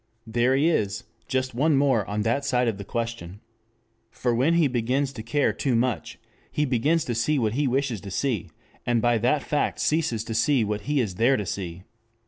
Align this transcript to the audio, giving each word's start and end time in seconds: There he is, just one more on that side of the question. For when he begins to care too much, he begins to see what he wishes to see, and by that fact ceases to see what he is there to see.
There 0.25 0.55
he 0.55 0.67
is, 0.67 1.03
just 1.27 1.53
one 1.53 1.77
more 1.77 2.07
on 2.07 2.23
that 2.23 2.43
side 2.43 2.67
of 2.67 2.79
the 2.79 2.83
question. 2.83 3.39
For 4.09 4.33
when 4.33 4.55
he 4.55 4.67
begins 4.67 5.13
to 5.13 5.21
care 5.21 5.53
too 5.53 5.75
much, 5.75 6.17
he 6.51 6.65
begins 6.65 7.05
to 7.05 7.13
see 7.13 7.37
what 7.37 7.53
he 7.53 7.67
wishes 7.67 8.01
to 8.01 8.09
see, 8.09 8.49
and 8.83 8.99
by 8.99 9.19
that 9.19 9.43
fact 9.43 9.79
ceases 9.79 10.23
to 10.23 10.33
see 10.33 10.63
what 10.63 10.89
he 10.89 10.99
is 11.01 11.13
there 11.13 11.37
to 11.37 11.45
see. 11.45 11.83